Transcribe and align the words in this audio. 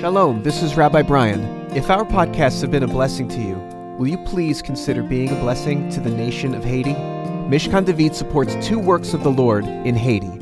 Shalom, 0.00 0.44
this 0.44 0.62
is 0.62 0.76
Rabbi 0.76 1.02
Brian. 1.02 1.42
If 1.74 1.90
our 1.90 2.04
podcasts 2.04 2.60
have 2.60 2.70
been 2.70 2.84
a 2.84 2.86
blessing 2.86 3.26
to 3.30 3.40
you, 3.40 3.56
will 3.98 4.06
you 4.06 4.18
please 4.18 4.62
consider 4.62 5.02
being 5.02 5.28
a 5.30 5.40
blessing 5.40 5.90
to 5.90 5.98
the 5.98 6.08
nation 6.08 6.54
of 6.54 6.62
Haiti? 6.62 6.94
Mishkan 6.94 7.84
David 7.84 8.14
supports 8.14 8.54
two 8.64 8.78
works 8.78 9.12
of 9.12 9.24
the 9.24 9.32
Lord 9.32 9.64
in 9.64 9.96
Haiti. 9.96 10.38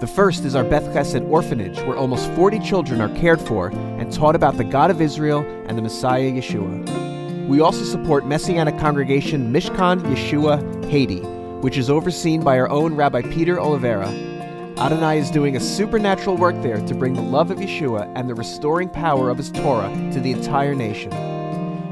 The 0.00 0.10
first 0.10 0.46
is 0.46 0.54
our 0.54 0.64
Beth 0.64 0.84
Chesed 0.94 1.28
orphanage, 1.28 1.78
where 1.80 1.98
almost 1.98 2.32
40 2.32 2.58
children 2.60 3.02
are 3.02 3.14
cared 3.16 3.38
for 3.38 3.66
and 3.68 4.10
taught 4.10 4.34
about 4.34 4.56
the 4.56 4.64
God 4.64 4.90
of 4.90 5.02
Israel 5.02 5.40
and 5.66 5.76
the 5.76 5.82
Messiah 5.82 6.32
Yeshua. 6.32 7.48
We 7.48 7.60
also 7.60 7.84
support 7.84 8.24
Messianic 8.24 8.78
congregation 8.78 9.52
Mishkan 9.52 10.00
Yeshua 10.04 10.88
Haiti, 10.88 11.20
which 11.60 11.76
is 11.76 11.90
overseen 11.90 12.42
by 12.42 12.58
our 12.58 12.70
own 12.70 12.94
Rabbi 12.94 13.20
Peter 13.20 13.60
Oliveira. 13.60 14.35
Adonai 14.78 15.18
is 15.18 15.30
doing 15.30 15.56
a 15.56 15.60
supernatural 15.60 16.36
work 16.36 16.54
there 16.62 16.80
to 16.86 16.94
bring 16.94 17.14
the 17.14 17.22
love 17.22 17.50
of 17.50 17.56
Yeshua 17.58 18.12
and 18.14 18.28
the 18.28 18.34
restoring 18.34 18.90
power 18.90 19.30
of 19.30 19.38
his 19.38 19.50
Torah 19.50 19.88
to 20.12 20.20
the 20.20 20.32
entire 20.32 20.74
nation. 20.74 21.10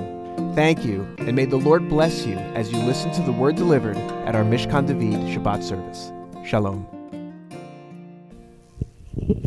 Thank 0.56 0.86
you, 0.86 1.08
and 1.20 1.36
may 1.36 1.46
the 1.46 1.58
Lord 1.58 1.88
bless 1.90 2.26
you 2.26 2.38
as 2.56 2.72
you 2.72 2.80
listen 2.80 3.12
to 3.14 3.22
the 3.22 3.32
word 3.32 3.56
delivered 3.56 3.98
at 3.98 4.36
our 4.36 4.44
Mishkan 4.44 4.88
David 4.88 5.20
Shabbat 5.28 5.64
service. 5.64 6.12
Shalom. 6.46 6.93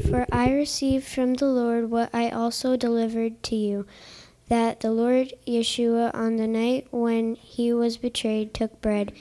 For 0.09 0.27
I 0.33 0.53
received 0.53 1.07
from 1.07 1.35
the 1.35 1.47
Lord 1.47 1.91
what 1.91 2.11
I 2.15 2.31
also 2.31 2.77
delivered 2.77 3.43
to 3.45 3.57
you 3.57 3.87
that 4.49 4.81
the 4.81 4.91
Lord 4.91 5.33
Yeshua, 5.47 6.15
on 6.15 6.37
the 6.37 6.47
night 6.47 6.87
when 6.91 7.35
he 7.35 7.73
was 7.73 7.97
betrayed, 7.97 8.55
took 8.55 8.81
bread, 8.81 9.13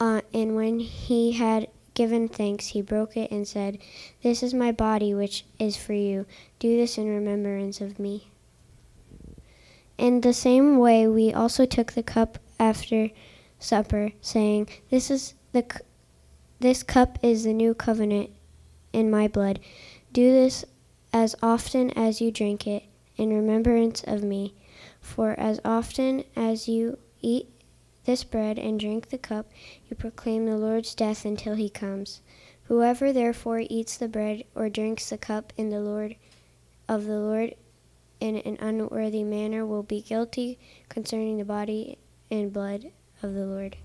uh, 0.00 0.22
and 0.34 0.56
when 0.56 0.80
he 0.80 1.32
had 1.32 1.68
given 1.94 2.28
thanks, 2.28 2.68
he 2.68 2.82
broke 2.82 3.16
it 3.16 3.30
and 3.30 3.46
said, 3.46 3.78
This 4.22 4.42
is 4.42 4.52
my 4.52 4.72
body, 4.72 5.14
which 5.14 5.44
is 5.58 5.76
for 5.76 5.94
you. 5.94 6.26
Do 6.58 6.76
this 6.76 6.98
in 6.98 7.08
remembrance 7.08 7.80
of 7.80 7.98
me. 7.98 8.28
In 9.96 10.20
the 10.20 10.34
same 10.34 10.78
way, 10.78 11.06
we 11.08 11.32
also 11.32 11.64
took 11.64 11.92
the 11.92 12.02
cup 12.02 12.38
after 12.58 13.10
supper, 13.58 14.12
saying, 14.20 14.68
This 14.90 15.10
is 15.10 15.34
the 15.52 15.64
this 16.58 16.82
cup 16.82 17.18
is 17.22 17.44
the 17.44 17.52
new 17.52 17.74
covenant 17.74 18.30
in 18.96 19.10
my 19.10 19.28
blood. 19.28 19.60
Do 20.12 20.32
this 20.32 20.64
as 21.12 21.36
often 21.42 21.90
as 21.90 22.20
you 22.20 22.30
drink 22.30 22.66
it 22.66 22.84
in 23.16 23.28
remembrance 23.30 24.02
of 24.02 24.22
me. 24.22 24.54
For 25.00 25.38
as 25.38 25.60
often 25.64 26.24
as 26.34 26.68
you 26.68 26.98
eat 27.20 27.48
this 28.04 28.24
bread 28.24 28.58
and 28.58 28.80
drink 28.80 29.10
the 29.10 29.18
cup, 29.18 29.50
you 29.88 29.96
proclaim 29.96 30.46
the 30.46 30.56
Lord's 30.56 30.94
death 30.94 31.24
until 31.24 31.54
he 31.54 31.68
comes. 31.68 32.22
Whoever 32.64 33.12
therefore 33.12 33.62
eats 33.68 33.96
the 33.96 34.08
bread 34.08 34.44
or 34.54 34.68
drinks 34.68 35.10
the 35.10 35.18
cup 35.18 35.52
in 35.56 35.70
the 35.70 35.80
Lord 35.80 36.16
of 36.88 37.04
the 37.04 37.18
Lord 37.18 37.54
in 38.18 38.36
an 38.38 38.56
unworthy 38.60 39.22
manner 39.22 39.66
will 39.66 39.82
be 39.82 40.00
guilty 40.00 40.58
concerning 40.88 41.36
the 41.36 41.44
body 41.44 41.98
and 42.30 42.52
blood 42.52 42.90
of 43.22 43.34
the 43.34 43.46
Lord. 43.46 43.76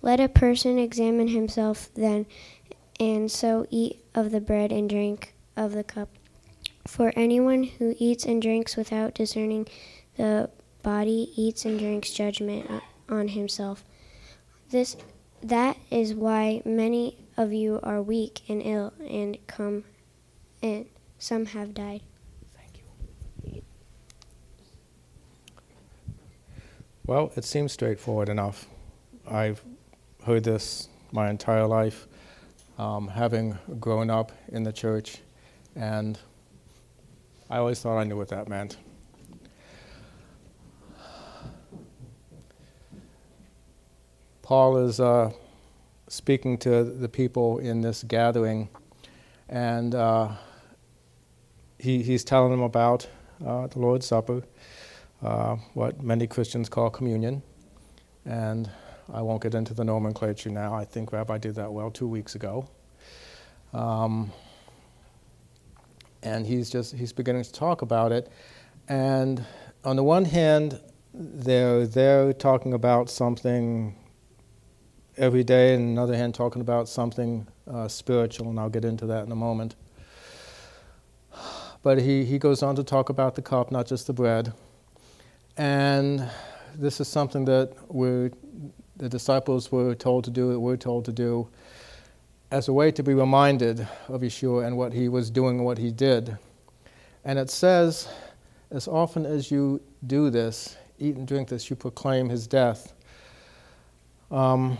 Let 0.00 0.18
a 0.18 0.28
person 0.28 0.78
examine 0.78 1.28
himself 1.28 1.90
then, 1.94 2.26
and 3.02 3.28
so 3.28 3.66
eat 3.68 3.98
of 4.14 4.30
the 4.30 4.40
bread 4.40 4.70
and 4.70 4.88
drink 4.88 5.34
of 5.56 5.72
the 5.72 5.82
cup. 5.82 6.08
For 6.86 7.12
anyone 7.16 7.64
who 7.64 7.96
eats 7.98 8.24
and 8.24 8.40
drinks 8.40 8.76
without 8.76 9.12
discerning 9.12 9.66
the 10.16 10.50
body 10.84 11.32
eats 11.34 11.64
and 11.64 11.80
drinks 11.80 12.12
judgment 12.12 12.70
on 13.08 13.28
himself. 13.28 13.84
This 14.70 14.96
that 15.42 15.76
is 15.90 16.14
why 16.14 16.62
many 16.64 17.18
of 17.36 17.52
you 17.52 17.80
are 17.82 18.00
weak 18.00 18.42
and 18.48 18.62
ill 18.64 18.92
and 19.08 19.36
come 19.48 19.82
and 20.62 20.86
some 21.18 21.46
have 21.46 21.74
died. 21.74 22.02
Thank 22.56 22.84
you. 23.44 23.62
Well, 27.04 27.32
it 27.34 27.44
seems 27.44 27.72
straightforward 27.72 28.28
enough. 28.28 28.68
I've 29.28 29.64
heard 30.24 30.44
this 30.44 30.88
my 31.10 31.28
entire 31.30 31.66
life, 31.66 32.06
um, 32.78 33.08
having 33.08 33.58
grown 33.80 34.10
up 34.10 34.32
in 34.48 34.62
the 34.62 34.72
church, 34.72 35.18
and 35.76 36.18
I 37.50 37.58
always 37.58 37.80
thought 37.80 37.98
I 37.98 38.04
knew 38.04 38.16
what 38.16 38.28
that 38.28 38.48
meant. 38.48 38.76
Paul 44.42 44.76
is 44.78 45.00
uh, 45.00 45.30
speaking 46.08 46.58
to 46.58 46.84
the 46.84 47.08
people 47.08 47.58
in 47.58 47.80
this 47.80 48.02
gathering, 48.02 48.68
and 49.48 49.94
uh, 49.94 50.28
he, 51.78 52.02
he's 52.02 52.24
telling 52.24 52.50
them 52.50 52.60
about 52.60 53.06
uh, 53.46 53.66
the 53.68 53.78
Lord's 53.78 54.06
Supper, 54.06 54.42
uh, 55.22 55.56
what 55.74 56.02
many 56.02 56.26
Christians 56.26 56.68
call 56.68 56.90
communion. 56.90 57.42
And 58.24 58.70
I 59.12 59.22
won't 59.22 59.42
get 59.42 59.54
into 59.54 59.74
the 59.74 59.84
nomenclature 59.84 60.50
now. 60.50 60.74
I 60.74 60.84
think 60.84 61.12
Rabbi 61.12 61.38
did 61.38 61.54
that 61.54 61.72
well 61.72 61.90
two 61.90 62.08
weeks 62.08 62.34
ago. 62.34 62.68
Um, 63.72 64.30
and 66.22 66.46
he's 66.46 66.70
just 66.70 66.94
he's 66.94 67.12
beginning 67.12 67.42
to 67.44 67.52
talk 67.52 67.82
about 67.82 68.12
it. 68.12 68.30
And 68.88 69.44
on 69.84 69.96
the 69.96 70.04
one 70.04 70.24
hand, 70.24 70.80
they're 71.14 71.86
they're 71.86 72.32
talking 72.32 72.74
about 72.74 73.10
something 73.10 73.96
every 75.16 75.44
day, 75.44 75.74
and 75.74 75.90
on 75.90 75.94
the 75.94 76.02
other 76.02 76.16
hand, 76.16 76.34
talking 76.34 76.60
about 76.60 76.88
something 76.88 77.46
uh, 77.70 77.88
spiritual, 77.88 78.48
and 78.48 78.58
I'll 78.58 78.70
get 78.70 78.84
into 78.84 79.06
that 79.06 79.24
in 79.26 79.32
a 79.32 79.36
moment. 79.36 79.74
But 81.82 82.00
he, 82.00 82.24
he 82.24 82.38
goes 82.38 82.62
on 82.62 82.76
to 82.76 82.84
talk 82.84 83.08
about 83.08 83.34
the 83.34 83.42
cup, 83.42 83.72
not 83.72 83.86
just 83.86 84.06
the 84.06 84.12
bread. 84.12 84.52
And 85.56 86.30
this 86.76 87.00
is 87.00 87.08
something 87.08 87.44
that 87.46 87.74
we 87.88 88.30
the 88.96 89.08
disciples 89.08 89.72
were 89.72 89.94
told 89.94 90.24
to 90.24 90.30
do, 90.30 90.58
we're 90.60 90.76
told 90.76 91.04
to 91.06 91.12
do, 91.12 91.48
as 92.50 92.68
a 92.68 92.72
way 92.72 92.90
to 92.90 93.02
be 93.02 93.14
reminded 93.14 93.80
of 94.08 94.20
Yeshua 94.20 94.66
and 94.66 94.76
what 94.76 94.92
he 94.92 95.08
was 95.08 95.30
doing 95.30 95.56
and 95.56 95.64
what 95.64 95.78
he 95.78 95.90
did. 95.90 96.36
And 97.24 97.38
it 97.38 97.50
says, 97.50 98.08
as 98.70 98.88
often 98.88 99.24
as 99.24 99.50
you 99.50 99.80
do 100.06 100.30
this, 100.30 100.76
eat 100.98 101.16
and 101.16 101.26
drink 101.26 101.48
this, 101.48 101.70
you 101.70 101.76
proclaim 101.76 102.28
his 102.28 102.46
death. 102.46 102.92
Um, 104.30 104.78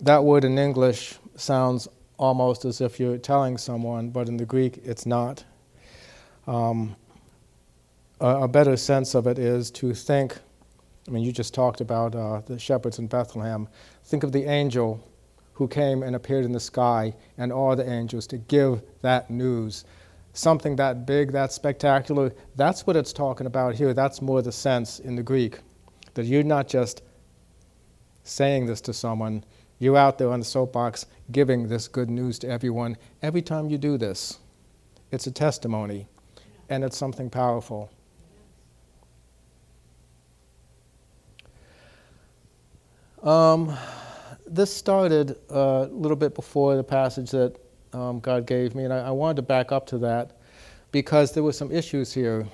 that 0.00 0.22
word 0.22 0.44
in 0.44 0.58
English 0.58 1.18
sounds 1.36 1.88
almost 2.18 2.64
as 2.64 2.80
if 2.80 2.98
you're 2.98 3.18
telling 3.18 3.58
someone, 3.58 4.10
but 4.10 4.28
in 4.28 4.36
the 4.36 4.46
Greek 4.46 4.78
it's 4.84 5.06
not. 5.06 5.44
Um, 6.46 6.96
a, 8.20 8.42
a, 8.42 8.48
better 8.48 8.76
sense 8.76 9.14
of 9.14 9.26
it 9.26 9.38
is 9.38 9.70
to 9.72 9.92
think. 9.92 10.38
I 11.08 11.12
mean, 11.12 11.22
you 11.22 11.32
just 11.32 11.54
talked 11.54 11.80
about 11.80 12.14
uh, 12.14 12.40
the 12.46 12.58
shepherds 12.58 12.98
in 12.98 13.06
Bethlehem. 13.06 13.68
Think 14.04 14.24
of 14.24 14.32
the 14.32 14.44
angel 14.44 15.02
who 15.54 15.68
came 15.68 16.02
and 16.02 16.16
appeared 16.16 16.44
in 16.44 16.52
the 16.52 16.60
sky 16.60 17.14
and 17.38 17.52
all 17.52 17.76
the 17.76 17.88
angels 17.88 18.26
to 18.28 18.38
give 18.38 18.82
that 19.02 19.30
news. 19.30 19.84
Something 20.32 20.76
that 20.76 21.06
big, 21.06 21.32
that 21.32 21.52
spectacular, 21.52 22.32
that's 22.56 22.86
what 22.86 22.96
it's 22.96 23.12
talking 23.12 23.46
about 23.46 23.74
here. 23.74 23.94
That's 23.94 24.20
more 24.20 24.42
the 24.42 24.52
sense 24.52 24.98
in 24.98 25.16
the 25.16 25.22
Greek. 25.22 25.60
That 26.14 26.26
you're 26.26 26.42
not 26.42 26.68
just 26.68 27.02
saying 28.24 28.66
this 28.66 28.80
to 28.82 28.92
someone, 28.92 29.44
you're 29.78 29.96
out 29.96 30.18
there 30.18 30.30
on 30.30 30.40
the 30.40 30.44
soapbox 30.44 31.06
giving 31.30 31.68
this 31.68 31.88
good 31.88 32.10
news 32.10 32.38
to 32.40 32.48
everyone. 32.48 32.96
Every 33.22 33.42
time 33.42 33.70
you 33.70 33.78
do 33.78 33.96
this, 33.96 34.38
it's 35.10 35.26
a 35.26 35.30
testimony 35.30 36.06
and 36.68 36.82
it's 36.82 36.96
something 36.96 37.30
powerful. 37.30 37.90
Um, 43.26 43.76
this 44.46 44.72
started 44.72 45.36
a 45.50 45.88
little 45.90 46.16
bit 46.16 46.36
before 46.36 46.76
the 46.76 46.84
passage 46.84 47.32
that 47.32 47.56
um, 47.92 48.20
God 48.20 48.46
gave 48.46 48.76
me, 48.76 48.84
and 48.84 48.92
I, 48.92 49.08
I, 49.08 49.10
wanted 49.10 49.36
to 49.36 49.42
back 49.42 49.72
up 49.72 49.84
to 49.88 49.98
that 49.98 50.38
because 50.92 51.32
there 51.32 51.42
were 51.42 51.52
some 51.52 51.72
issues 51.72 52.12
here. 52.12 52.46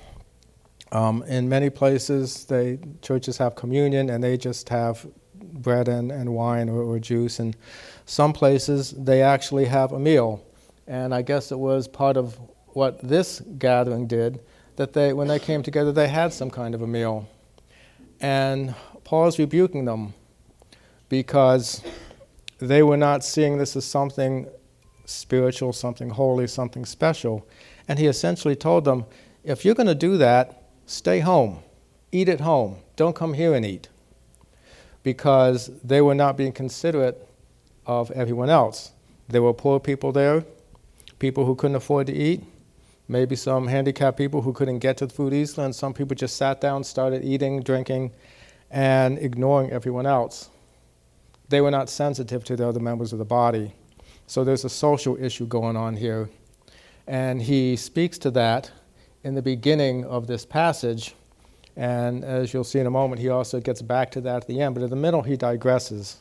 Um, 0.91 1.21
in 1.27 1.47
many 1.47 1.69
places, 1.69 2.45
they 2.45 2.79
churches 3.03 3.37
have 3.37 3.53
communion 3.53 4.09
and 4.09 4.23
they 4.23 4.35
just 4.35 4.67
have 4.69 5.05
bread 5.35 5.87
and, 5.87 6.11
and 6.11 6.33
wine 6.33 6.69
or, 6.69 6.81
or 6.81 6.97
juice. 6.97 7.37
And 7.37 7.55
some 8.07 8.33
places 8.33 8.95
they 8.97 9.21
actually 9.21 9.65
have 9.65 9.91
a 9.91 9.99
meal. 9.99 10.43
And 10.87 11.13
I 11.13 11.21
guess 11.21 11.51
it 11.51 11.59
was 11.59 11.87
part 11.87 12.17
of 12.17 12.39
what 12.69 12.99
this 13.07 13.41
gathering 13.59 14.07
did 14.07 14.39
that 14.77 14.93
they, 14.93 15.13
when 15.13 15.27
they 15.27 15.39
came 15.39 15.61
together, 15.61 15.91
they 15.91 16.07
had 16.07 16.33
some 16.33 16.49
kind 16.49 16.73
of 16.73 16.81
a 16.81 16.87
meal. 16.87 17.29
And 18.21 18.73
Paul's 19.03 19.37
rebuking 19.37 19.85
them 19.85 20.15
because 21.09 21.81
they 22.59 22.83
were 22.83 22.97
not 22.97 23.23
seeing 23.23 23.57
this 23.57 23.75
as 23.75 23.85
something 23.85 24.47
spiritual, 25.05 25.73
something 25.73 26.09
holy, 26.09 26.47
something 26.47 26.85
special. 26.85 27.47
And 27.87 27.99
he 27.99 28.07
essentially 28.07 28.55
told 28.55 28.85
them 28.85 29.05
if 29.43 29.65
you're 29.65 29.75
going 29.75 29.87
to 29.87 29.95
do 29.95 30.17
that, 30.17 30.63
stay 30.85 31.19
home, 31.19 31.59
eat 32.11 32.29
at 32.29 32.41
home, 32.41 32.77
don't 32.95 33.15
come 33.15 33.33
here 33.33 33.53
and 33.53 33.65
eat. 33.65 33.89
Because 35.03 35.69
they 35.83 35.99
were 36.01 36.15
not 36.15 36.37
being 36.37 36.53
considerate 36.53 37.27
of 37.85 38.09
everyone 38.11 38.49
else. 38.49 38.93
There 39.27 39.41
were 39.41 39.53
poor 39.53 39.79
people 39.79 40.13
there, 40.13 40.45
people 41.19 41.45
who 41.45 41.55
couldn't 41.55 41.75
afford 41.75 42.07
to 42.07 42.13
eat, 42.13 42.43
maybe 43.09 43.35
some 43.35 43.67
handicapped 43.67 44.17
people 44.17 44.41
who 44.41 44.53
couldn't 44.53 44.79
get 44.79 44.97
to 44.97 45.07
the 45.07 45.13
food 45.13 45.33
easily, 45.33 45.65
and 45.65 45.75
some 45.75 45.93
people 45.93 46.15
just 46.15 46.37
sat 46.37 46.61
down, 46.61 46.83
started 46.83 47.23
eating, 47.23 47.61
drinking, 47.61 48.11
and 48.71 49.19
ignoring 49.19 49.71
everyone 49.71 50.05
else. 50.05 50.49
They 51.49 51.61
were 51.61 51.71
not 51.71 51.89
sensitive 51.89 52.43
to 52.45 52.55
the 52.55 52.67
other 52.67 52.79
members 52.79 53.13
of 53.13 53.19
the 53.19 53.25
body. 53.25 53.73
So 54.27 54.43
there's 54.43 54.65
a 54.65 54.69
social 54.69 55.21
issue 55.21 55.45
going 55.45 55.75
on 55.75 55.95
here. 55.95 56.29
And 57.07 57.41
he 57.41 57.75
speaks 57.75 58.17
to 58.19 58.31
that 58.31 58.71
in 59.23 59.35
the 59.35 59.41
beginning 59.41 60.05
of 60.05 60.27
this 60.27 60.45
passage. 60.45 61.15
And 61.75 62.23
as 62.23 62.53
you'll 62.53 62.63
see 62.63 62.79
in 62.79 62.87
a 62.87 62.91
moment, 62.91 63.19
he 63.19 63.29
also 63.29 63.59
gets 63.59 63.81
back 63.81 64.11
to 64.11 64.21
that 64.21 64.37
at 64.37 64.47
the 64.47 64.61
end. 64.61 64.75
But 64.75 64.83
in 64.83 64.89
the 64.89 64.95
middle, 64.95 65.21
he 65.21 65.35
digresses. 65.35 66.17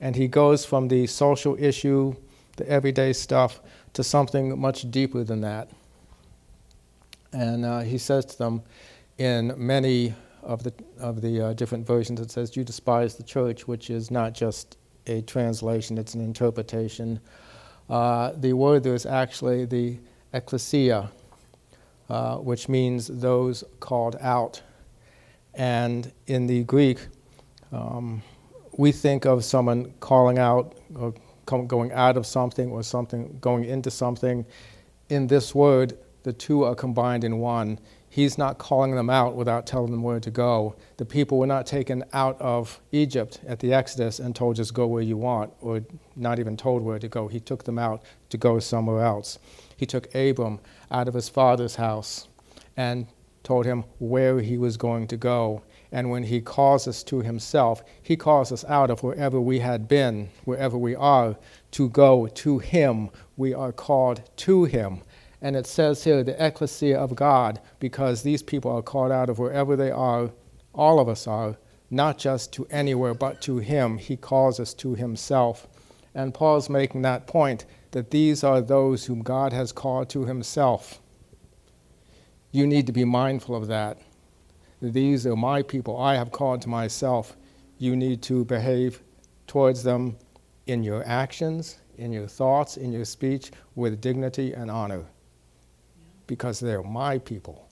And 0.00 0.14
he 0.14 0.28
goes 0.28 0.64
from 0.64 0.88
the 0.88 1.06
social 1.06 1.56
issue, 1.58 2.14
the 2.56 2.68
everyday 2.68 3.12
stuff, 3.12 3.60
to 3.94 4.04
something 4.04 4.58
much 4.58 4.90
deeper 4.90 5.24
than 5.24 5.40
that. 5.40 5.70
And 7.32 7.64
uh, 7.64 7.80
he 7.80 7.98
says 7.98 8.24
to 8.26 8.38
them 8.38 8.62
in 9.18 9.54
many 9.56 10.14
of 10.42 10.62
the, 10.62 10.72
of 10.98 11.20
the 11.20 11.40
uh, 11.40 11.52
different 11.52 11.86
versions, 11.86 12.20
it 12.20 12.30
says, 12.30 12.56
You 12.56 12.64
despise 12.64 13.14
the 13.14 13.22
church, 13.22 13.66
which 13.66 13.90
is 13.90 14.10
not 14.10 14.34
just 14.34 14.76
a 15.06 15.22
translation, 15.22 15.98
it's 15.98 16.14
an 16.14 16.20
interpretation. 16.20 17.20
Uh, 17.88 18.32
the 18.36 18.52
word 18.52 18.82
there 18.82 18.94
is 18.94 19.06
actually 19.06 19.64
the 19.64 19.98
ecclesia, 20.32 21.10
uh, 22.10 22.36
which 22.36 22.68
means 22.68 23.08
those 23.08 23.64
called 23.80 24.16
out. 24.20 24.62
And 25.54 26.12
in 26.26 26.46
the 26.46 26.64
Greek, 26.64 26.98
um, 27.72 28.22
we 28.76 28.92
think 28.92 29.24
of 29.24 29.44
someone 29.44 29.92
calling 30.00 30.38
out 30.38 30.76
or 30.94 31.14
going 31.46 31.92
out 31.92 32.16
of 32.16 32.26
something 32.26 32.70
or 32.70 32.82
something 32.82 33.38
going 33.40 33.64
into 33.64 33.90
something. 33.90 34.44
In 35.08 35.26
this 35.26 35.54
word, 35.54 35.98
the 36.22 36.32
two 36.32 36.64
are 36.64 36.74
combined 36.74 37.24
in 37.24 37.38
one. 37.38 37.78
He's 38.10 38.38
not 38.38 38.58
calling 38.58 38.94
them 38.94 39.10
out 39.10 39.36
without 39.36 39.66
telling 39.66 39.90
them 39.90 40.02
where 40.02 40.20
to 40.20 40.30
go. 40.30 40.76
The 40.96 41.04
people 41.04 41.38
were 41.38 41.46
not 41.46 41.66
taken 41.66 42.04
out 42.12 42.40
of 42.40 42.80
Egypt 42.90 43.40
at 43.46 43.60
the 43.60 43.72
Exodus 43.72 44.18
and 44.18 44.34
told 44.34 44.56
just 44.56 44.74
go 44.74 44.86
where 44.86 45.02
you 45.02 45.16
want, 45.16 45.52
or 45.60 45.82
not 46.16 46.38
even 46.38 46.56
told 46.56 46.82
where 46.82 46.98
to 46.98 47.08
go. 47.08 47.28
He 47.28 47.40
took 47.40 47.64
them 47.64 47.78
out 47.78 48.02
to 48.30 48.38
go 48.38 48.58
somewhere 48.58 49.04
else. 49.04 49.38
He 49.76 49.86
took 49.86 50.12
Abram 50.14 50.58
out 50.90 51.06
of 51.06 51.14
his 51.14 51.28
father's 51.28 51.76
house 51.76 52.28
and 52.76 53.06
told 53.42 53.66
him 53.66 53.84
where 53.98 54.40
he 54.40 54.58
was 54.58 54.76
going 54.76 55.06
to 55.08 55.16
go. 55.16 55.62
And 55.90 56.10
when 56.10 56.24
he 56.24 56.40
calls 56.40 56.86
us 56.86 57.02
to 57.04 57.22
himself, 57.22 57.82
he 58.02 58.16
calls 58.16 58.52
us 58.52 58.64
out 58.66 58.90
of 58.90 59.02
wherever 59.02 59.40
we 59.40 59.60
had 59.60 59.88
been, 59.88 60.28
wherever 60.44 60.76
we 60.76 60.94
are, 60.94 61.36
to 61.72 61.88
go 61.88 62.26
to 62.26 62.58
him. 62.58 63.10
We 63.36 63.54
are 63.54 63.72
called 63.72 64.22
to 64.38 64.64
him. 64.64 65.00
And 65.40 65.54
it 65.54 65.66
says 65.66 66.02
here, 66.02 66.24
the 66.24 66.44
ecclesia 66.44 66.98
of 66.98 67.14
God, 67.14 67.60
because 67.78 68.22
these 68.22 68.42
people 68.42 68.72
are 68.72 68.82
called 68.82 69.12
out 69.12 69.30
of 69.30 69.38
wherever 69.38 69.76
they 69.76 69.90
are, 69.90 70.30
all 70.74 70.98
of 70.98 71.08
us 71.08 71.26
are, 71.26 71.56
not 71.90 72.18
just 72.18 72.52
to 72.54 72.66
anywhere, 72.70 73.14
but 73.14 73.40
to 73.42 73.58
Him. 73.58 73.98
He 73.98 74.16
calls 74.16 74.58
us 74.58 74.74
to 74.74 74.94
Himself. 74.94 75.68
And 76.14 76.34
Paul's 76.34 76.68
making 76.68 77.02
that 77.02 77.26
point 77.26 77.66
that 77.92 78.10
these 78.10 78.42
are 78.42 78.60
those 78.60 79.06
whom 79.06 79.22
God 79.22 79.52
has 79.52 79.70
called 79.70 80.08
to 80.10 80.24
Himself. 80.24 81.00
You 82.50 82.66
need 82.66 82.86
to 82.86 82.92
be 82.92 83.04
mindful 83.04 83.54
of 83.54 83.68
that. 83.68 83.98
These 84.82 85.26
are 85.26 85.36
my 85.36 85.62
people 85.62 85.96
I 86.00 86.16
have 86.16 86.32
called 86.32 86.62
to 86.62 86.68
myself. 86.68 87.36
You 87.78 87.94
need 87.94 88.22
to 88.22 88.44
behave 88.44 89.02
towards 89.46 89.84
them 89.84 90.16
in 90.66 90.82
your 90.82 91.06
actions, 91.06 91.78
in 91.96 92.12
your 92.12 92.26
thoughts, 92.26 92.76
in 92.76 92.92
your 92.92 93.04
speech 93.04 93.52
with 93.76 94.00
dignity 94.00 94.52
and 94.52 94.70
honor 94.70 95.04
because 96.28 96.60
they're 96.60 96.84
my 96.84 97.18
people. 97.18 97.68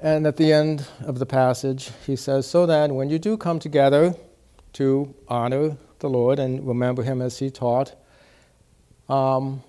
And 0.00 0.28
at 0.28 0.36
the 0.36 0.52
end 0.52 0.86
of 1.00 1.18
the 1.18 1.26
passage, 1.26 1.90
he 2.06 2.14
says, 2.14 2.46
So 2.46 2.66
then, 2.66 2.94
when 2.94 3.10
you 3.10 3.18
do 3.18 3.36
come 3.36 3.58
together 3.58 4.14
to 4.74 5.12
honor 5.26 5.76
the 5.98 6.08
Lord 6.08 6.38
and 6.38 6.64
remember 6.64 7.02
him 7.02 7.20
as 7.20 7.40
he 7.40 7.50
taught, 7.50 7.96
um, 9.08 9.64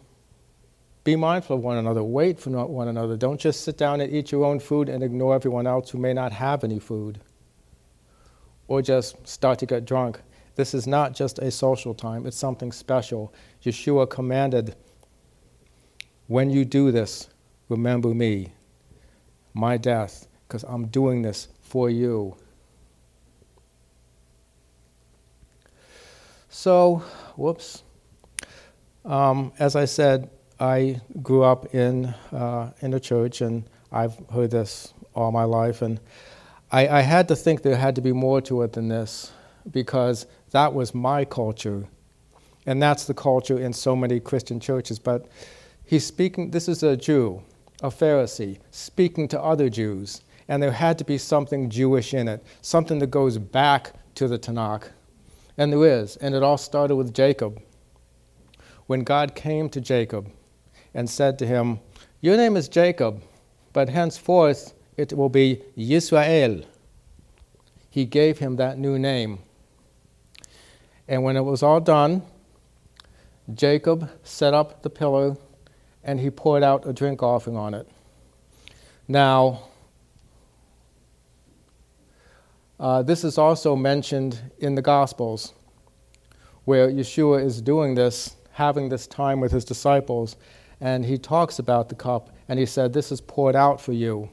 be 1.03 1.15
mindful 1.15 1.55
of 1.55 1.63
one 1.63 1.77
another. 1.77 2.03
Wait 2.03 2.39
for 2.39 2.51
one 2.67 2.87
another. 2.87 3.17
Don't 3.17 3.39
just 3.39 3.63
sit 3.63 3.75
down 3.77 4.01
and 4.01 4.13
eat 4.13 4.31
your 4.31 4.45
own 4.45 4.59
food 4.59 4.87
and 4.87 5.01
ignore 5.01 5.33
everyone 5.33 5.65
else 5.65 5.89
who 5.89 5.97
may 5.97 6.13
not 6.13 6.31
have 6.31 6.63
any 6.63 6.77
food. 6.77 7.19
Or 8.67 8.83
just 8.83 9.27
start 9.27 9.57
to 9.59 9.65
get 9.65 9.85
drunk 9.85 10.21
this 10.59 10.73
is 10.73 10.85
not 10.85 11.15
just 11.15 11.39
a 11.39 11.49
social 11.49 11.93
time, 11.93 12.25
it's 12.25 12.35
something 12.35 12.73
special. 12.73 13.33
Yeshua 13.63 14.09
commanded, 14.09 14.75
when 16.27 16.49
you 16.49 16.65
do 16.65 16.91
this, 16.91 17.29
remember 17.69 18.13
me, 18.13 18.51
my 19.53 19.77
death, 19.77 20.27
because 20.45 20.63
I'm 20.63 20.87
doing 20.87 21.21
this 21.21 21.47
for 21.61 21.89
you. 21.89 22.35
So, 26.49 27.03
whoops. 27.37 27.83
Um, 29.05 29.53
as 29.59 29.77
I 29.77 29.85
said, 29.85 30.29
I 30.59 30.99
grew 31.23 31.43
up 31.43 31.73
in 31.73 32.13
uh, 32.33 32.71
in 32.81 32.93
a 32.93 32.99
church, 32.99 33.39
and 33.39 33.63
I've 33.93 34.17
heard 34.29 34.51
this 34.51 34.93
all 35.15 35.31
my 35.31 35.45
life, 35.45 35.81
and 35.81 36.01
I, 36.69 36.85
I 36.89 36.99
had 36.99 37.29
to 37.29 37.37
think 37.37 37.61
there 37.61 37.77
had 37.77 37.95
to 37.95 38.01
be 38.01 38.11
more 38.11 38.41
to 38.41 38.63
it 38.63 38.73
than 38.73 38.89
this 38.89 39.31
because 39.71 40.25
that 40.51 40.73
was 40.73 40.95
my 40.95 41.25
culture. 41.25 41.85
And 42.65 42.81
that's 42.81 43.05
the 43.05 43.13
culture 43.13 43.59
in 43.59 43.73
so 43.73 43.95
many 43.95 44.19
Christian 44.19 44.59
churches. 44.59 44.99
But 44.99 45.27
he's 45.85 46.05
speaking, 46.05 46.51
this 46.51 46.67
is 46.67 46.83
a 46.83 46.97
Jew, 46.97 47.41
a 47.81 47.89
Pharisee, 47.89 48.59
speaking 48.71 49.27
to 49.29 49.41
other 49.41 49.69
Jews. 49.69 50.21
And 50.47 50.61
there 50.61 50.71
had 50.71 50.97
to 50.97 51.03
be 51.03 51.17
something 51.17 51.69
Jewish 51.69 52.13
in 52.13 52.27
it, 52.27 52.43
something 52.61 52.99
that 52.99 53.11
goes 53.11 53.37
back 53.37 53.93
to 54.15 54.27
the 54.27 54.39
Tanakh. 54.39 54.89
And 55.57 55.71
there 55.71 55.85
is. 55.85 56.15
And 56.17 56.33
it 56.33 56.43
all 56.43 56.57
started 56.57 56.95
with 56.95 57.13
Jacob. 57.13 57.61
When 58.87 59.03
God 59.03 59.35
came 59.35 59.69
to 59.69 59.81
Jacob 59.81 60.31
and 60.93 61.09
said 61.09 61.37
to 61.39 61.45
him, 61.45 61.79
Your 62.21 62.37
name 62.37 62.57
is 62.57 62.67
Jacob, 62.67 63.21
but 63.71 63.89
henceforth 63.89 64.73
it 64.97 65.13
will 65.13 65.29
be 65.29 65.61
Yisrael. 65.77 66.65
He 67.89 68.05
gave 68.05 68.39
him 68.39 68.55
that 68.55 68.77
new 68.77 68.97
name. 68.97 69.39
And 71.09 71.23
when 71.23 71.35
it 71.35 71.41
was 71.41 71.63
all 71.63 71.81
done, 71.81 72.21
Jacob 73.51 74.11
set 74.23 74.53
up 74.53 74.83
the 74.83 74.91
pillar 74.91 75.35
and 76.03 76.19
he 76.19 76.29
poured 76.29 76.61
out 76.61 76.87
a 76.87 76.93
drink 76.93 77.23
offering 77.23 77.57
on 77.57 77.73
it. 77.73 77.89
Now, 79.07 79.63
uh, 82.79 83.01
this 83.01 83.23
is 83.23 83.39
also 83.39 83.75
mentioned 83.75 84.39
in 84.59 84.75
the 84.75 84.83
Gospels, 84.83 85.53
where 86.65 86.87
Yeshua 86.87 87.43
is 87.43 87.59
doing 87.59 87.95
this, 87.95 88.35
having 88.51 88.89
this 88.89 89.07
time 89.07 89.39
with 89.39 89.51
his 89.51 89.65
disciples, 89.65 90.35
and 90.79 91.03
he 91.03 91.17
talks 91.17 91.57
about 91.57 91.89
the 91.89 91.95
cup, 91.95 92.29
and 92.47 92.59
he 92.59 92.67
said, 92.67 92.93
This 92.93 93.11
is 93.11 93.19
poured 93.19 93.55
out 93.55 93.81
for 93.81 93.93
you, 93.93 94.29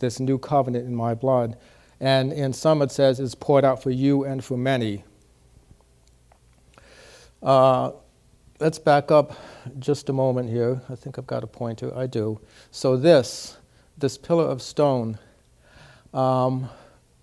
this 0.00 0.18
new 0.18 0.36
covenant 0.36 0.84
in 0.84 0.96
my 0.96 1.14
blood. 1.14 1.56
And 2.00 2.32
in 2.32 2.52
some 2.52 2.82
it 2.82 2.90
says, 2.90 3.20
It's 3.20 3.36
poured 3.36 3.64
out 3.64 3.80
for 3.80 3.90
you 3.90 4.24
and 4.24 4.44
for 4.44 4.56
many. 4.56 5.04
Uh, 7.42 7.92
let's 8.58 8.78
back 8.78 9.10
up 9.10 9.36
just 9.78 10.08
a 10.08 10.12
moment 10.12 10.50
here. 10.50 10.80
I 10.88 10.96
think 10.96 11.18
I've 11.18 11.26
got 11.26 11.44
a 11.44 11.46
pointer. 11.46 11.96
I 11.96 12.06
do. 12.06 12.40
So 12.70 12.96
this, 12.96 13.56
this 13.96 14.18
pillar 14.18 14.44
of 14.44 14.60
stone, 14.60 15.18
um, 16.12 16.68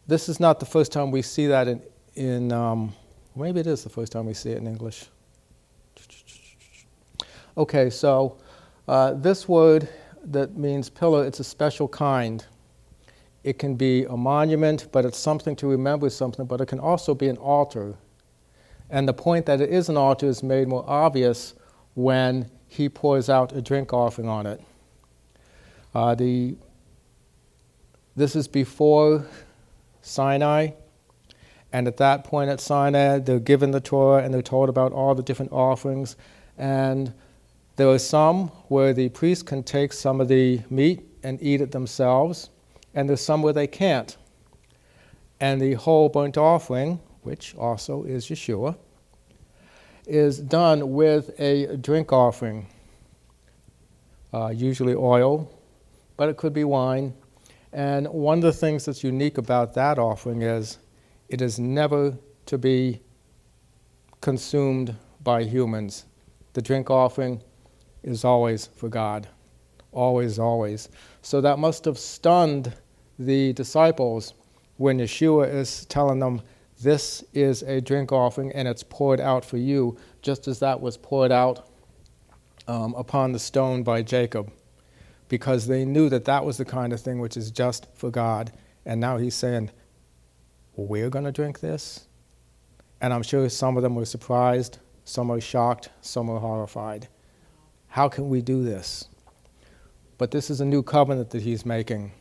this 0.08 0.30
is 0.30 0.40
not 0.40 0.60
the 0.60 0.66
first 0.66 0.92
time 0.92 1.12
we 1.12 1.22
see 1.22 1.48
that 1.48 1.68
in, 1.68 1.82
in 2.16 2.52
um, 2.54 2.94
maybe 3.36 3.60
it 3.60 3.68
is 3.68 3.84
the 3.84 3.90
first 3.90 4.12
time 4.12 4.26
we 4.26 4.34
see 4.34 4.52
it 4.52 4.58
in 4.58 4.68
English. 4.68 5.06
Okay, 7.58 7.90
so 7.90 8.38
uh, 8.88 9.14
this 9.14 9.48
word 9.48 9.90
that 10.24 10.56
means 10.56 10.90
pillar, 10.90 11.26
it's 11.26 11.40
a 11.40 11.44
special 11.44 11.88
kind. 11.88 12.46
It 13.44 13.60
can 13.60 13.76
be 13.76 14.06
a 14.06 14.18
monument, 14.18 14.88
but 14.92 15.06
it's 15.06 15.18
something 15.18 15.56
to 15.58 15.68
remember 15.68 16.10
something, 16.10 16.46
but 16.46 16.62
it 16.62 16.68
can 16.68 16.80
also 16.80 17.14
be 17.14 17.28
an 17.28 17.38
altar 17.38 17.96
and 18.90 19.08
the 19.08 19.14
point 19.14 19.46
that 19.46 19.62
it 19.62 19.70
is 19.70 19.90
an 19.90 19.98
altar 19.98 20.28
is 20.28 20.44
made 20.44 20.68
more 20.68 20.84
obvious 20.88 21.54
when 21.96 22.50
he 22.68 22.90
pours 22.90 23.30
out 23.30 23.54
a 23.54 23.62
drink 23.62 23.94
offering 23.94 24.28
on 24.28 24.46
it. 24.46 24.62
Uh, 25.94 26.14
the, 26.14 26.56
this 28.16 28.36
is 28.36 28.48
before 28.48 29.26
Sinai, 30.02 30.72
And 31.76 31.90
at 31.90 31.98
that 31.98 32.24
point 32.24 32.50
at 32.50 32.62
Sinai, 32.62 33.20
they're 33.20 33.38
given 33.38 33.72
the 33.72 33.82
Torah 33.82 34.24
and 34.24 34.34
they're 34.34 34.42
told 34.42 34.70
about 34.70 34.94
all 34.94 35.14
the 35.14 35.22
different 35.22 35.52
offerings. 35.52 36.16
And 36.58 37.14
there 37.76 37.90
are 37.90 38.00
some 38.00 38.48
where 38.70 38.94
the 38.94 39.10
priest 39.10 39.46
can 39.46 39.62
take 39.62 39.92
some 39.92 40.22
of 40.22 40.30
the 40.30 40.62
meat 40.70 41.06
and 41.22 41.38
eat 41.42 41.60
it 41.60 41.74
themselves, 41.74 42.50
and 42.94 43.10
there's 43.10 43.20
some 43.20 43.42
where 43.42 43.52
they 43.52 43.68
can't. 43.68 44.16
And 45.42 45.60
the 45.62 45.74
whole 45.74 46.08
burnt 46.08 46.38
offering, 46.38 47.02
which 47.26 47.56
also 47.56 48.04
is 48.04 48.28
Yeshua, 48.28 48.76
is 50.08 50.40
done 50.40 50.94
with 50.94 51.32
a 51.40 51.78
drink 51.78 52.14
offering, 52.14 52.68
uh, 54.34 54.50
usually 54.50 54.94
oil, 54.94 55.50
but 56.18 56.30
it 56.30 56.38
could 56.38 56.54
be 56.54 56.64
wine. 56.64 57.14
And 57.74 58.08
one 58.08 58.38
of 58.38 58.44
the 58.44 58.54
things 58.54 58.86
that's 58.86 59.04
unique 59.04 59.38
about 59.38 59.74
that 59.74 59.98
offering 59.98 60.44
is 60.44 60.78
it 61.28 61.42
is 61.42 61.60
never 61.60 62.18
to 62.46 62.58
be 62.58 63.02
consumed 64.22 64.96
by 65.24 65.44
humans. 65.44 66.06
The 66.54 66.62
drink 66.62 66.90
offering 66.90 67.42
is 68.04 68.24
always 68.24 68.68
for 68.68 68.88
God. 68.88 69.28
Always, 69.92 70.40
always. 70.40 70.90
So 71.22 71.42
that 71.42 71.58
must 71.58 71.86
have 71.86 71.98
stunned 71.98 72.74
the 73.18 73.54
disciples 73.54 74.34
when 74.78 75.00
Yeshua 75.00 75.54
is 75.54 75.86
telling 75.86 76.20
them, 76.20 76.42
This 76.82 77.24
is 77.34 77.64
a 77.64 77.80
drink 77.80 78.12
offering 78.12 78.52
and 78.52 78.68
it's 78.68 78.84
poured 78.84 79.20
out 79.20 79.46
for 79.46 79.58
you, 79.58 79.98
just 80.22 80.48
as 80.48 80.60
that 80.60 80.82
was 80.82 80.98
poured 80.98 81.32
out 81.32 81.70
um, 82.68 82.94
upon 82.96 83.32
the 83.32 83.40
stone 83.40 83.84
by 83.84 84.02
Jacob. 84.02 84.52
Because 85.28 85.68
they 85.68 85.86
knew 85.86 86.10
that 86.10 86.26
that 86.26 86.46
was 86.46 86.58
the 86.58 86.66
kind 86.66 86.94
of 86.94 87.00
thing 87.00 87.20
which 87.20 87.38
is 87.38 87.50
just 87.50 87.88
for 87.96 88.12
God. 88.12 88.52
And 88.86 89.02
now 89.02 89.18
he's 89.18 89.36
saying, 89.36 89.72
We're 90.76 91.10
going 91.10 91.26
to 91.26 91.32
drink 91.32 91.62
this? 91.62 92.08
And 93.02 93.14
I'm 93.14 93.24
sure 93.24 93.50
some 93.50 93.78
of 93.78 93.84
them 93.84 93.96
were 93.96 94.06
surprised, 94.06 94.80
some 95.04 95.32
are 95.32 95.42
shocked, 95.42 95.90
some 96.02 96.30
are 96.30 96.40
horrified. 96.40 97.08
How 97.88 98.10
can 98.10 98.30
we 98.30 98.42
do 98.42 98.64
this? 98.64 99.08
But 100.18 100.32
this 100.32 100.50
is 100.50 100.62
a 100.62 100.66
new 100.66 100.84
covenant 100.84 101.30
that 101.32 101.42
he's 101.42 101.66
making. 101.66 102.12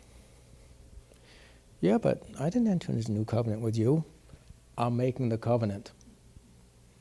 Yeah, 1.81 1.99
but 1.99 2.23
I 2.41 2.49
didn't 2.51 2.69
enter 2.69 2.93
into 2.93 3.11
a 3.11 3.15
new 3.15 3.25
covenant 3.25 3.63
with 3.63 3.77
you. 3.77 4.05
I'm 4.77 4.97
making 4.97 5.29
the 5.29 5.39
covenant, 5.39 5.93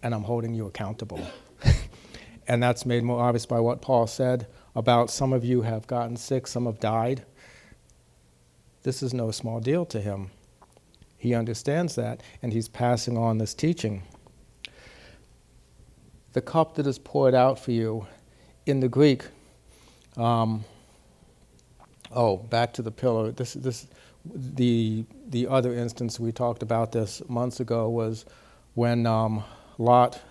and 0.01 0.13
I'm 0.13 0.23
holding 0.23 0.53
you 0.53 0.67
accountable. 0.67 1.25
and 2.47 2.61
that's 2.61 2.85
made 2.85 3.03
more 3.03 3.21
obvious 3.21 3.45
by 3.45 3.59
what 3.59 3.81
Paul 3.81 4.07
said 4.07 4.47
about 4.75 5.09
some 5.09 5.33
of 5.33 5.43
you 5.43 5.61
have 5.61 5.87
gotten 5.87 6.15
sick, 6.17 6.47
some 6.47 6.65
have 6.65 6.79
died. 6.79 7.23
This 8.83 9.01
is 9.01 9.13
no 9.13 9.31
small 9.31 9.59
deal 9.59 9.85
to 9.85 10.01
him. 10.01 10.29
He 11.17 11.33
understands 11.33 11.95
that, 11.95 12.21
and 12.41 12.51
he's 12.51 12.67
passing 12.67 13.17
on 13.17 13.37
this 13.37 13.53
teaching. 13.53 14.03
The 16.33 16.41
cup 16.41 16.75
that 16.75 16.85
is 16.85 16.99
poured 16.99 17.33
out 17.33 17.59
for 17.59 17.71
you 17.71 18.07
in 18.65 18.81
the 18.81 18.89
Greek, 18.89 19.23
um, 20.17 20.65
oh, 22.11 22.37
back 22.37 22.73
to 22.73 22.81
the 22.81 22.91
pillar. 22.91 23.31
This, 23.31 23.53
this, 23.53 23.87
the, 24.25 25.05
the 25.27 25.47
other 25.47 25.73
instance 25.73 26.19
we 26.19 26.31
talked 26.31 26.63
about 26.63 26.91
this 26.91 27.21
months 27.27 27.59
ago 27.59 27.89
was 27.89 28.25
when 28.73 29.05
um, 29.05 29.43
Lot 29.77 30.21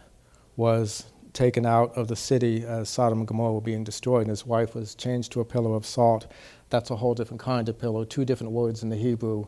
was 0.56 1.06
taken 1.32 1.64
out 1.64 1.96
of 1.96 2.08
the 2.08 2.16
city 2.16 2.64
as 2.64 2.88
Sodom 2.88 3.20
and 3.20 3.28
Gomorrah 3.28 3.54
were 3.54 3.61
being 3.61 3.84
destroyed, 3.84 4.22
and 4.22 4.30
his 4.30 4.46
wife 4.46 4.75
was 4.75 4.94
changed 4.94 5.32
to 5.32 5.40
a 5.40 5.44
pillar 5.44 5.75
of 5.75 5.87
salt. 5.87 6.26
That's 6.70 6.90
a 6.90 6.96
whole 6.96 7.14
different 7.14 7.40
kind 7.40 7.68
of 7.68 7.78
pillar, 7.78 8.04
two 8.04 8.25
different 8.25 8.52
words 8.52 8.82
in 8.82 8.88
the 8.88 8.96
Hebrew. 8.96 9.46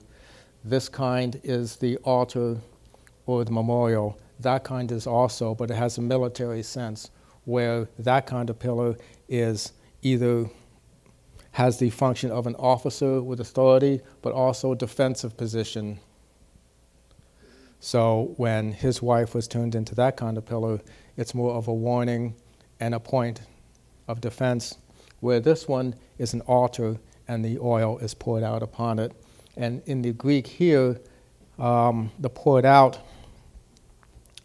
This 0.64 0.88
kind 0.88 1.40
is 1.44 1.76
the 1.76 1.96
altar 1.98 2.58
or 3.26 3.44
the 3.44 3.50
memorial. 3.52 4.18
That 4.40 4.64
kind 4.64 4.90
is 4.90 5.06
also, 5.06 5.54
but 5.54 5.70
it 5.70 5.74
has 5.74 5.98
a 5.98 6.02
military 6.02 6.62
sense 6.62 7.10
where 7.44 7.88
that 7.98 8.26
kind 8.26 8.48
of 8.48 8.58
pillar 8.58 8.96
is 9.28 9.72
either 10.02 10.48
has 11.54 11.78
the 11.78 11.88
function 11.88 12.32
of 12.32 12.49
an 12.49 12.54
officer 12.56 13.23
with 13.23 13.38
authority, 13.38 14.00
but 14.23 14.32
also 14.32 14.73
a 14.73 14.76
defensive 14.76 15.37
position. 15.37 16.00
So 17.78 18.34
when 18.37 18.73
his 18.73 19.00
wife 19.00 19.37
was 19.37 19.46
turned 19.46 19.76
into 19.76 19.94
that 19.94 20.16
kind 20.16 20.37
of 20.37 20.44
pillar, 20.44 20.80
it's 21.16 21.32
more 21.32 21.54
of 21.54 21.68
a 21.68 21.73
warning 21.73 22.34
and 22.80 22.92
a 22.92 22.99
point 22.99 23.42
of 24.08 24.20
defense, 24.20 24.76
where 25.20 25.38
this 25.38 25.68
one 25.68 25.94
is 26.18 26.34
an 26.34 26.40
altar 26.40 26.99
and 27.28 27.44
the 27.44 27.61
oil 27.61 27.99
is 27.99 28.14
poured 28.14 28.42
out 28.42 28.64
upon 28.64 28.99
it. 28.99 29.12
And 29.56 29.80
in 29.87 30.02
the 30.02 30.12
Greek 30.12 30.49
here, 30.49 31.00
um, 31.56 32.11
the 32.18 32.30
poured 32.30 32.64
out 32.64 32.99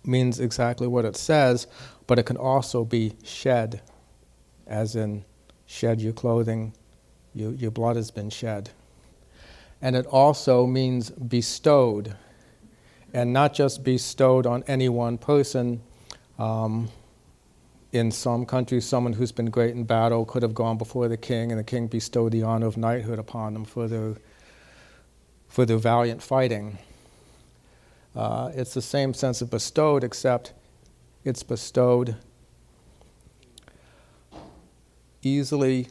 means 0.06 0.40
exactly 0.40 0.86
what 0.86 1.06
it 1.06 1.16
says, 1.16 1.66
but 2.06 2.20
it 2.20 2.28
can 2.28 2.38
also 2.38 2.86
be 2.86 3.14
shed, 3.24 3.82
as 4.68 4.96
in 4.96 5.26
shed 5.66 6.02
your 6.02 6.14
clothing, 6.14 6.74
you, 7.34 7.52
your 7.52 7.72
blood 7.72 7.96
has 7.96 8.12
been 8.12 8.30
shed. 8.30 8.70
And 9.82 9.96
it 9.96 10.06
also 10.06 10.66
means 10.66 11.10
bestowed, 11.10 12.16
and 13.14 13.32
not 13.32 13.54
just 13.54 13.84
bestowed 13.84 14.46
on 14.46 14.64
any 14.68 14.90
one 14.90 15.18
person. 15.18 15.82
Um, 16.38 16.90
in 17.92 18.12
some 18.12 18.46
countries, 18.46 18.86
someone 18.86 19.14
who's 19.14 19.32
been 19.32 19.50
great 19.50 19.74
in 19.74 19.84
battle 19.84 20.26
could 20.26 20.44
have 20.44 20.54
gone 20.54 20.78
before 20.78 21.08
the 21.08 21.18
king, 21.18 21.52
and 21.52 21.60
the 21.60 21.64
king 21.64 21.88
bestowed 21.88 22.32
the 22.32 22.44
honor 22.44 22.68
of 22.68 22.78
knighthood 22.78 23.20
upon 23.20 23.54
them 23.54 23.66
for 23.66 23.88
their, 23.88 24.16
for 25.48 25.66
their 25.66 25.78
valiant 25.78 26.22
fighting. 26.22 26.78
Uh, 28.16 28.52
it's 28.54 28.74
the 28.74 28.82
same 28.82 29.14
sense 29.14 29.42
of 29.42 29.50
bestowed, 29.50 30.04
except 30.04 30.54
it's 31.24 31.42
bestowed 31.42 32.16
easily, 35.22 35.88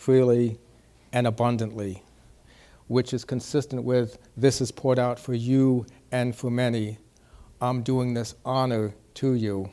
freely, 0.00 0.58
and 1.12 1.26
abundantly, 1.26 2.02
which 2.88 3.12
is 3.12 3.22
consistent 3.22 3.84
with 3.84 4.16
this 4.34 4.62
is 4.62 4.72
poured 4.72 4.98
out 4.98 5.18
for 5.18 5.34
you 5.34 5.84
and 6.10 6.34
for 6.34 6.50
many. 6.50 6.96
I'm 7.60 7.82
doing 7.82 8.14
this 8.14 8.34
honor 8.42 8.94
to 9.16 9.34
you, 9.34 9.68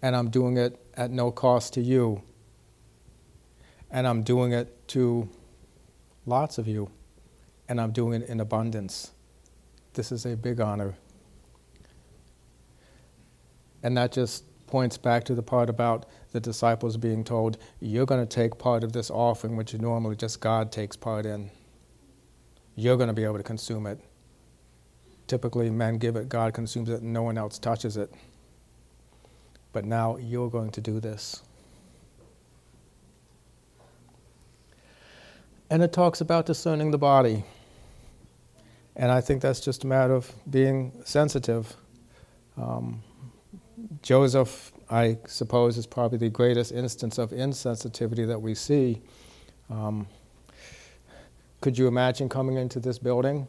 and 0.00 0.14
I'm 0.14 0.30
doing 0.30 0.56
it 0.56 0.80
at 0.94 1.10
no 1.10 1.32
cost 1.32 1.74
to 1.74 1.80
you, 1.80 2.22
and 3.90 4.06
I'm 4.06 4.22
doing 4.22 4.52
it 4.52 4.86
to 4.90 5.28
lots 6.24 6.58
of 6.58 6.68
you, 6.68 6.92
and 7.68 7.80
I'm 7.80 7.90
doing 7.90 8.22
it 8.22 8.28
in 8.28 8.38
abundance. 8.38 9.10
This 9.94 10.12
is 10.12 10.24
a 10.24 10.36
big 10.36 10.60
honor. 10.60 10.94
And 13.82 13.96
that 13.96 14.12
just 14.12 14.44
points 14.68 14.96
back 14.96 15.24
to 15.24 15.34
the 15.34 15.42
part 15.42 15.68
about 15.68 16.06
the 16.32 16.40
disciples 16.40 16.96
being 16.96 17.24
told, 17.24 17.58
You're 17.80 18.06
going 18.06 18.24
to 18.24 18.26
take 18.26 18.58
part 18.58 18.84
of 18.84 18.92
this 18.92 19.10
offering, 19.10 19.56
which 19.56 19.74
normally 19.74 20.16
just 20.16 20.40
God 20.40 20.70
takes 20.70 20.96
part 20.96 21.26
in. 21.26 21.50
You're 22.76 22.96
going 22.96 23.08
to 23.08 23.14
be 23.14 23.24
able 23.24 23.38
to 23.38 23.42
consume 23.42 23.86
it. 23.86 23.98
Typically, 25.26 25.68
men 25.68 25.98
give 25.98 26.16
it, 26.16 26.28
God 26.28 26.54
consumes 26.54 26.88
it, 26.88 27.02
and 27.02 27.12
no 27.12 27.22
one 27.22 27.36
else 27.36 27.58
touches 27.58 27.96
it. 27.96 28.12
But 29.72 29.84
now 29.84 30.16
you're 30.16 30.48
going 30.48 30.70
to 30.70 30.80
do 30.80 31.00
this. 31.00 31.42
And 35.70 35.82
it 35.82 35.92
talks 35.92 36.20
about 36.20 36.46
discerning 36.46 36.90
the 36.90 36.98
body. 36.98 37.44
And 38.96 39.12
I 39.12 39.20
think 39.20 39.42
that's 39.42 39.60
just 39.60 39.84
a 39.84 39.86
matter 39.86 40.14
of 40.14 40.32
being 40.50 40.92
sensitive. 41.04 41.76
Um, 42.56 43.02
Joseph, 44.02 44.72
I 44.90 45.18
suppose, 45.26 45.76
is 45.76 45.86
probably 45.86 46.18
the 46.18 46.28
greatest 46.30 46.72
instance 46.72 47.18
of 47.18 47.30
insensitivity 47.30 48.26
that 48.26 48.40
we 48.40 48.54
see. 48.54 49.00
Um, 49.70 50.06
could 51.60 51.76
you 51.76 51.88
imagine 51.88 52.28
coming 52.28 52.56
into 52.56 52.80
this 52.80 52.98
building 52.98 53.48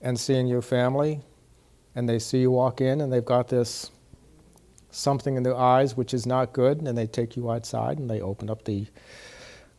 and 0.00 0.18
seeing 0.18 0.46
your 0.46 0.62
family, 0.62 1.20
and 1.94 2.08
they 2.08 2.18
see 2.18 2.40
you 2.40 2.50
walk 2.50 2.80
in, 2.80 3.00
and 3.00 3.12
they've 3.12 3.24
got 3.24 3.48
this 3.48 3.90
something 4.90 5.36
in 5.36 5.42
their 5.42 5.56
eyes 5.56 5.96
which 5.96 6.14
is 6.14 6.26
not 6.26 6.52
good, 6.52 6.80
and 6.80 6.96
they 6.96 7.06
take 7.06 7.36
you 7.36 7.50
outside 7.50 7.98
and 7.98 8.08
they 8.08 8.20
open 8.20 8.48
up 8.48 8.64
the 8.64 8.86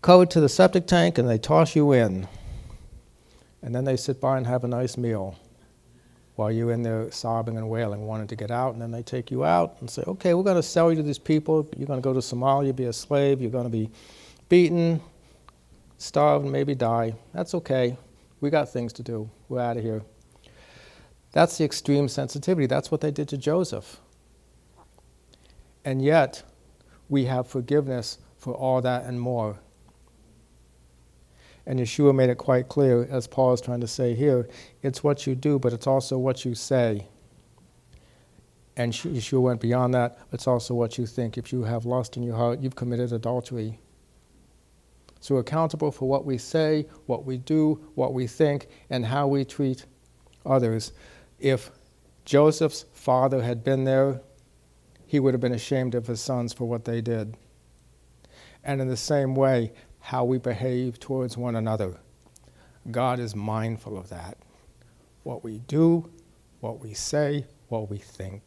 code 0.01 0.29
to 0.32 0.41
the 0.41 0.50
septic 0.50 0.88
tank 0.88 1.17
and 1.17 1.29
they 1.29 1.38
toss 1.38 1.75
you 1.75 1.91
in, 1.93 2.27
and 3.62 3.74
then 3.74 3.86
they 3.86 3.96
sit 3.96 4.20
by 4.20 4.38
and 4.38 4.48
have 4.48 4.63
a 4.63 4.67
nice 4.67 4.98
meal 4.98 5.38
while 6.35 6.51
you're 6.51 6.71
in 6.71 6.81
there 6.81 7.11
sobbing 7.11 7.57
and 7.57 7.69
wailing, 7.69 8.07
wanting 8.07 8.27
to 8.27 8.35
get 8.35 8.49
out, 8.49 8.73
and 8.73 8.81
then 8.81 8.91
they 8.91 9.03
take 9.03 9.29
you 9.29 9.45
out 9.45 9.77
and 9.79 9.89
say, 9.89 10.03
okay, 10.07 10.33
we're 10.33 10.43
going 10.43 10.55
to 10.55 10.63
sell 10.63 10.89
you 10.89 10.97
to 10.97 11.03
these 11.03 11.19
people. 11.19 11.67
You're 11.77 11.87
going 11.87 12.01
to 12.01 12.03
go 12.03 12.13
to 12.13 12.19
Somalia, 12.19 12.75
be 12.75 12.85
a 12.85 12.93
slave. 12.93 13.39
You're 13.39 13.51
going 13.51 13.65
to 13.65 13.69
be 13.69 13.91
beaten, 14.49 15.01
starved, 15.97 16.45
maybe 16.45 16.73
die. 16.73 17.13
That's 17.33 17.53
okay. 17.55 17.97
We 18.41 18.49
got 18.49 18.69
things 18.69 18.93
to 18.93 19.03
do. 19.03 19.29
We're 19.47 19.61
out 19.61 19.77
of 19.77 19.83
here. 19.83 20.01
That's 21.31 21.57
the 21.57 21.65
extreme 21.65 22.07
sensitivity. 22.07 22.67
That's 22.67 22.91
what 22.91 23.01
they 23.01 23.11
did 23.11 23.27
to 23.29 23.37
Joseph. 23.37 23.99
And 25.85 26.01
yet, 26.01 26.43
we 27.09 27.25
have 27.25 27.47
forgiveness 27.47 28.17
for 28.37 28.53
all 28.53 28.81
that 28.81 29.05
and 29.05 29.19
more. 29.19 29.59
And 31.65 31.79
Yeshua 31.79 32.13
made 32.13 32.29
it 32.29 32.38
quite 32.38 32.67
clear, 32.67 33.08
as 33.10 33.25
Paul 33.25 33.53
is 33.53 33.62
trying 33.62 33.82
to 33.82 33.88
say 33.88 34.13
here 34.15 34.50
it's 34.82 35.03
what 35.03 35.25
you 35.25 35.36
do, 35.36 35.60
but 35.60 35.74
it's 35.74 35.88
also 35.88 36.17
what 36.17 36.43
you 36.43 36.55
say. 36.55 37.08
And 38.75 38.91
Yeshua 38.91 39.41
went 39.41 39.62
beyond 39.62 39.93
that, 39.93 40.17
it's 40.32 40.48
also 40.48 40.74
what 40.74 40.98
you 40.98 41.05
think. 41.05 41.38
If 41.38 41.53
you 41.53 41.63
have 41.63 41.86
lust 41.86 42.17
in 42.17 42.24
your 42.24 42.36
heart, 42.36 42.60
you've 42.60 42.75
committed 42.75 43.13
adultery. 43.13 43.79
So 45.20 45.36
we're 45.36 45.41
accountable 45.41 45.91
for 45.91 46.10
what 46.10 46.25
we 46.25 46.38
say, 46.38 46.88
what 47.05 47.24
we 47.24 47.38
do, 47.38 47.79
what 47.96 48.13
we 48.13 48.27
think, 48.27 48.67
and 48.89 49.05
how 49.05 49.27
we 49.27 49.46
treat 49.46 49.86
others. 50.46 50.91
If 51.39 51.72
Joseph's 52.25 52.86
father 52.91 53.41
had 53.41 53.63
been 53.63 53.86
there, 53.86 54.22
he 55.05 55.20
would 55.20 55.34
have 55.34 55.39
been 55.39 55.53
ashamed 55.53 55.96
of 55.96 56.08
his 56.08 56.20
sons 56.20 56.51
for 56.51 56.65
what 56.65 56.84
they 56.84 57.00
did. 57.00 57.38
And 58.63 58.82
in 58.82 58.88
the 58.88 58.98
same 58.98 59.36
way, 59.36 59.72
how 60.03 60.25
we 60.25 60.38
behave 60.38 61.00
towards 61.00 61.38
one 61.38 61.55
another. 61.55 61.95
God 62.91 63.19
is 63.19 63.38
mindful 63.38 63.98
of 63.98 64.10
that. 64.10 64.38
What 65.24 65.45
we 65.45 65.60
do, 65.60 66.12
what 66.60 66.81
we 66.81 66.93
say, 66.93 67.45
what 67.69 67.89
we 67.89 68.00
think. 68.00 68.43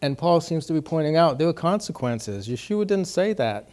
And 0.00 0.16
Paul 0.16 0.40
seems 0.40 0.66
to 0.66 0.72
be 0.72 0.80
pointing 0.80 1.16
out 1.16 1.38
there 1.38 1.48
were 1.48 1.52
consequences. 1.52 2.46
Yeshua 2.46 2.86
didn't 2.86 3.08
say 3.08 3.32
that. 3.32 3.68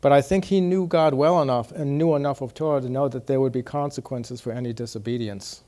But 0.00 0.10
I 0.10 0.22
think 0.22 0.46
he 0.46 0.62
knew 0.62 0.86
God 0.86 1.12
well 1.12 1.42
enough 1.42 1.70
and 1.70 1.98
knew 1.98 2.14
enough 2.14 2.40
of 2.40 2.54
Torah 2.54 2.80
to 2.80 2.88
know 2.88 3.08
that 3.08 3.26
there 3.26 3.42
would 3.42 3.52
be 3.52 3.62
consequences 3.62 4.40
for 4.40 4.52
any 4.52 4.72
disobedience. 4.72 5.62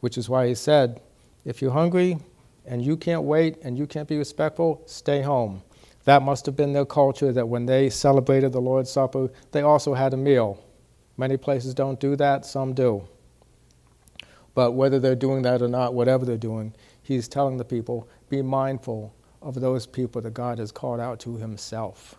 Which 0.00 0.18
is 0.18 0.28
why 0.28 0.48
he 0.48 0.56
said, 0.56 1.00
if 1.44 1.62
you're 1.62 1.70
hungry 1.70 2.18
and 2.68 2.84
you 2.84 2.96
can't 2.96 3.22
wait 3.22 3.58
and 3.62 3.76
you 3.76 3.86
can't 3.86 4.08
be 4.08 4.18
respectful, 4.18 4.82
stay 4.86 5.22
home. 5.22 5.62
That 6.04 6.22
must 6.22 6.46
have 6.46 6.56
been 6.56 6.72
their 6.72 6.86
culture 6.86 7.32
that 7.32 7.48
when 7.48 7.66
they 7.66 7.90
celebrated 7.90 8.52
the 8.52 8.60
Lord's 8.60 8.90
Supper, 8.90 9.30
they 9.52 9.62
also 9.62 9.94
had 9.94 10.14
a 10.14 10.16
meal. 10.16 10.62
Many 11.16 11.36
places 11.36 11.74
don't 11.74 11.98
do 11.98 12.16
that, 12.16 12.46
some 12.46 12.72
do. 12.72 13.06
But 14.54 14.72
whether 14.72 14.98
they're 14.98 15.14
doing 15.14 15.42
that 15.42 15.62
or 15.62 15.68
not, 15.68 15.94
whatever 15.94 16.24
they're 16.24 16.36
doing, 16.36 16.74
he's 17.02 17.28
telling 17.28 17.56
the 17.56 17.64
people 17.64 18.08
be 18.28 18.42
mindful 18.42 19.14
of 19.42 19.60
those 19.60 19.86
people 19.86 20.20
that 20.22 20.34
God 20.34 20.58
has 20.58 20.72
called 20.72 21.00
out 21.00 21.20
to 21.20 21.36
himself. 21.36 22.16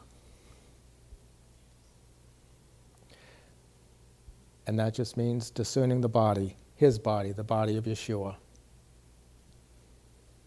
And 4.67 4.77
that 4.79 4.93
just 4.93 5.17
means 5.17 5.49
discerning 5.49 6.01
the 6.01 6.09
body, 6.09 6.55
his 6.75 6.99
body, 6.99 7.31
the 7.31 7.43
body 7.43 7.75
of 7.75 7.85
Yeshua. 7.85 8.35